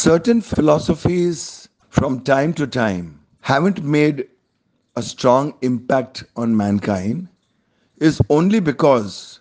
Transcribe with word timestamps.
Certain 0.00 0.40
philosophies 0.40 1.68
from 1.88 2.20
time 2.20 2.52
to 2.52 2.68
time 2.68 3.18
haven't 3.40 3.82
made 3.82 4.28
a 4.94 5.02
strong 5.02 5.52
impact 5.62 6.22
on 6.36 6.56
mankind 6.56 7.26
is 7.96 8.20
only 8.30 8.60
because 8.60 9.40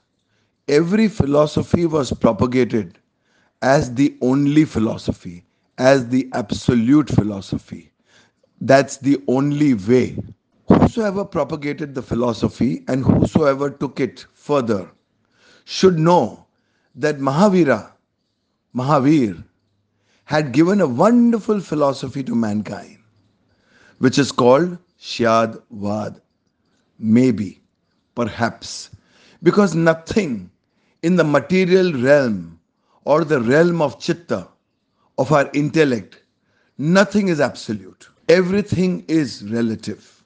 every 0.67 1.07
philosophy 1.09 1.85
was 1.85 2.11
propagated 2.11 2.97
as 3.61 3.93
the 3.93 4.17
only 4.21 4.65
philosophy, 4.65 5.45
as 5.77 6.07
the 6.09 6.27
absolute 6.33 7.07
philosophy. 7.07 7.91
That's 8.59 8.97
the 8.97 9.21
only 9.27 9.75
way. 9.75 10.17
Whosoever 10.69 11.23
propagated 11.23 11.93
the 11.93 12.01
philosophy 12.01 12.83
and 12.87 13.05
whosoever 13.05 13.69
took 13.69 13.99
it 13.99 14.25
further 14.33 14.89
should 15.65 15.99
know 15.99 16.47
that 16.95 17.19
Mahavira, 17.19 17.91
Mahavir, 18.75 19.43
had 20.27 20.51
given 20.51 20.81
a 20.81 20.87
wonderful 20.87 21.61
philosophy 21.61 22.21
to 22.21 22.35
mankind, 22.35 22.97
which 23.99 24.19
is 24.19 24.29
called 24.29 24.77
Shyad 24.99 25.61
Vad. 25.71 26.21
Maybe, 26.99 27.61
perhaps, 28.13 28.89
because 29.41 29.73
nothing 29.73 30.51
in 31.01 31.15
the 31.15 31.23
material 31.23 31.93
realm 31.93 32.59
or 33.05 33.23
the 33.23 33.39
realm 33.39 33.81
of 33.81 34.01
chitta, 34.01 34.49
of 35.17 35.31
our 35.31 35.49
intellect, 35.53 36.21
nothing 36.77 37.29
is 37.29 37.39
absolute. 37.39 38.09
Everything 38.27 39.05
is 39.07 39.49
relative. 39.49 40.25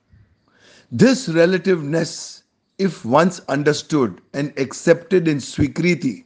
This 0.92 1.30
relativeness, 1.30 2.42
if 2.80 3.06
once 3.06 3.40
understood 3.50 4.20
and 4.34 4.52
accepted 4.58 5.28
in 5.28 5.38
Swikriti, 5.38 6.24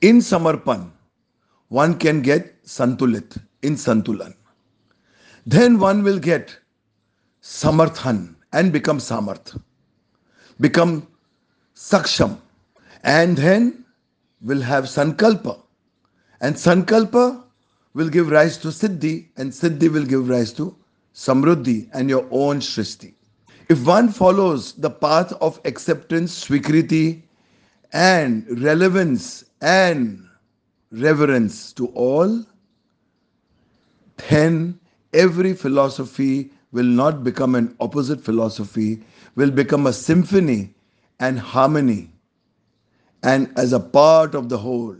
in 0.00 0.20
Samarpan, 0.20 0.92
one 1.68 1.98
can 1.98 2.22
get 2.22 2.62
Santulit 2.64 3.40
in 3.62 3.74
Santulan. 3.74 4.34
Then 5.46 5.78
one 5.78 6.02
will 6.02 6.18
get 6.18 6.56
Samarthan 7.42 8.34
and 8.52 8.72
become 8.72 8.98
Samarth, 8.98 9.60
become 10.60 11.06
Saksham, 11.74 12.38
and 13.04 13.36
then 13.36 13.84
will 14.40 14.60
have 14.60 14.84
Sankalpa. 14.84 15.60
And 16.40 16.54
Sankalpa 16.54 17.44
will 17.94 18.08
give 18.08 18.30
rise 18.30 18.58
to 18.58 18.68
Siddhi, 18.68 19.28
and 19.36 19.50
Siddhi 19.50 19.90
will 19.90 20.04
give 20.04 20.28
rise 20.28 20.52
to 20.54 20.76
Samruddhi 21.14 21.88
and 21.92 22.08
your 22.08 22.26
own 22.30 22.60
Shrishti. 22.60 23.14
If 23.68 23.84
one 23.84 24.08
follows 24.08 24.72
the 24.74 24.90
path 24.90 25.32
of 25.40 25.60
acceptance, 25.64 26.46
Swikriti, 26.46 27.22
and 27.92 28.46
relevance 28.62 29.44
and 29.60 30.27
reverence 30.90 31.72
to 31.74 31.86
all, 31.88 32.44
then 34.28 34.78
every 35.12 35.54
philosophy 35.54 36.50
will 36.72 36.84
not 36.84 37.24
become 37.24 37.54
an 37.54 37.74
opposite 37.80 38.22
philosophy, 38.22 39.02
will 39.36 39.50
become 39.50 39.86
a 39.86 39.92
symphony 39.92 40.74
and 41.20 41.38
harmony, 41.38 42.10
and 43.22 43.50
as 43.56 43.72
a 43.72 43.80
part 43.80 44.34
of 44.34 44.48
the 44.48 44.58
whole. 44.58 44.96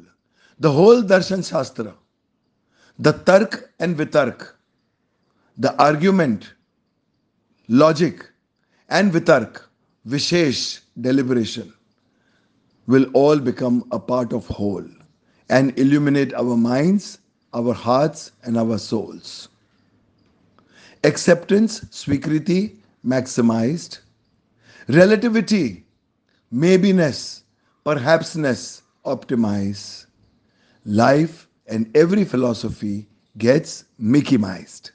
The 0.61 0.73
whole 0.73 1.03
Darshan 1.03 1.49
Shastra, 1.49 1.95
the 2.99 3.13
Tark 3.13 3.73
and 3.79 3.97
Vitark, 3.97 4.55
the 5.57 5.75
argument, 5.81 6.55
logic, 7.69 8.29
and 8.89 9.13
Vitark, 9.13 9.63
Vishesh, 10.07 10.81
deliberation, 11.01 11.73
will 12.87 13.07
all 13.13 13.39
become 13.39 13.85
a 13.93 14.01
part 14.01 14.33
of 14.33 14.47
whole 14.47 14.89
and 15.49 15.79
illuminate 15.79 16.35
our 16.35 16.57
minds, 16.57 17.19
our 17.55 17.73
hearts, 17.73 18.33
and 18.45 18.57
our 18.57 18.79
souls. 18.79 19.49
Acceptance, 21.05 21.81
Swikriti, 21.87 22.77
maximized. 23.05 24.01
Relativity, 24.89 25.85
maybeness, 26.53 27.43
perhapsness, 27.85 28.83
optimized. 29.05 30.07
Life 30.85 31.49
and 31.67 31.95
every 31.97 32.25
philosophy 32.25 33.07
gets 33.37 33.85
Mickey-mized. 33.99 34.91